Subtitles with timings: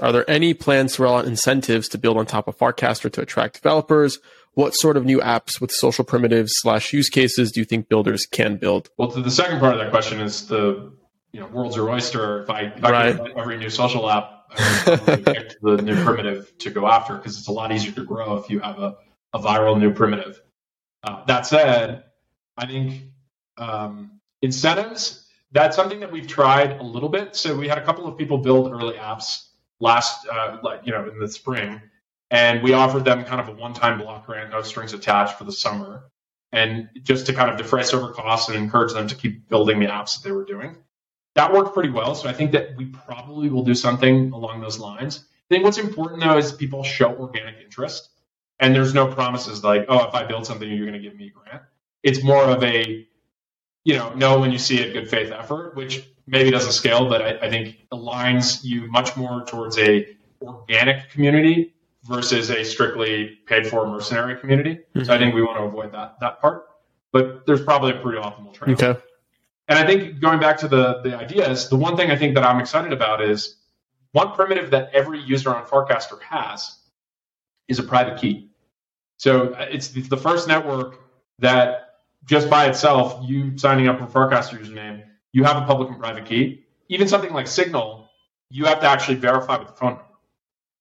[0.00, 3.20] Are there any plans to roll out incentives to build on top of Farcaster to
[3.22, 4.18] attract developers?
[4.54, 8.26] What sort of new apps with social primitives slash use cases do you think builders
[8.26, 8.88] can build?
[8.96, 10.92] Well, to the second part of that question is the
[11.32, 12.42] you know world's your oyster.
[12.42, 13.20] If I, if I right.
[13.36, 17.52] every new social app, I pick the new primitive to go after because it's a
[17.52, 18.96] lot easier to grow if you have a,
[19.34, 20.40] a viral new primitive.
[21.02, 22.04] Uh, that said,
[22.56, 23.02] I think
[23.58, 27.36] um, incentives that's something that we've tried a little bit.
[27.36, 29.45] So we had a couple of people build early apps
[29.80, 31.80] last, uh, you know, in the spring,
[32.30, 35.52] and we offered them kind of a one-time block grant, no strings attached, for the
[35.52, 36.04] summer,
[36.52, 39.86] and just to kind of defray server costs and encourage them to keep building the
[39.86, 40.76] apps that they were doing.
[41.34, 42.14] That worked pretty well.
[42.14, 45.24] So I think that we probably will do something along those lines.
[45.50, 48.08] I think what's important though is people show organic interest,
[48.58, 51.28] and there's no promises like, oh, if I build something, you're going to give me
[51.28, 51.62] a grant.
[52.02, 53.06] It's more of a
[53.86, 57.22] you know, know when you see a good faith effort, which maybe doesn't scale, but
[57.22, 61.72] I, I think aligns you much more towards a organic community
[62.02, 64.74] versus a strictly paid for mercenary community.
[64.74, 65.04] Mm-hmm.
[65.04, 66.66] So I think we want to avoid that that part.
[67.12, 68.82] But there's probably a pretty optimal trade.
[68.82, 69.00] Okay.
[69.68, 72.42] And I think going back to the the ideas, the one thing I think that
[72.42, 73.58] I'm excited about is
[74.10, 76.76] one primitive that every user on Farcaster has
[77.68, 78.50] is a private key.
[79.16, 81.04] So uh, it's the first network
[81.38, 81.85] that
[82.26, 86.26] just by itself, you signing up for Farcaster username, you have a public and private
[86.26, 86.64] key.
[86.88, 88.08] Even something like Signal,
[88.50, 90.02] you have to actually verify with the phone number.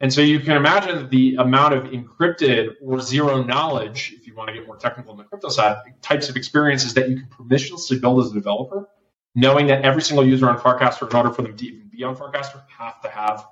[0.00, 4.48] And so you can imagine the amount of encrypted or zero knowledge, if you want
[4.48, 8.00] to get more technical on the crypto side, types of experiences that you can permissionlessly
[8.00, 8.88] build as a developer,
[9.34, 12.16] knowing that every single user on Farcaster, in order for them to even be on
[12.16, 13.46] Farcaster, have to have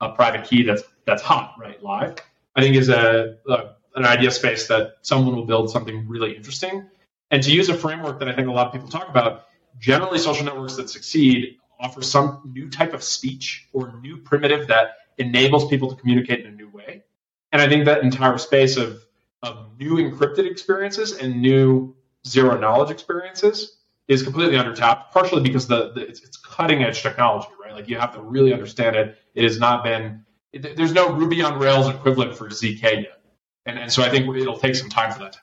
[0.00, 2.16] a private key that's that's hot, right, live.
[2.54, 6.86] I think is a, a an idea space that someone will build something really interesting.
[7.30, 9.46] And to use a framework that I think a lot of people talk about,
[9.78, 14.96] generally social networks that succeed offer some new type of speech or new primitive that
[15.18, 17.02] enables people to communicate in a new way.
[17.52, 19.02] And I think that entire space of,
[19.42, 21.94] of new encrypted experiences and new
[22.26, 27.48] zero knowledge experiences is completely undertapped, partially because the, the it's, it's, cutting edge technology,
[27.62, 27.74] right?
[27.74, 29.18] Like you have to really understand it.
[29.34, 33.20] It has not been, there's no Ruby on Rails equivalent for ZK yet.
[33.66, 35.38] And, and so I think it'll take some time for that to